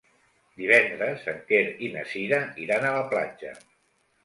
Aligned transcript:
Divendres 0.61 1.27
en 1.33 1.37
Quer 1.51 1.61
i 1.89 1.91
na 1.97 2.07
Cira 2.15 2.41
iran 2.65 2.91
a 2.91 2.97
la 2.99 3.07
platja. 3.15 3.57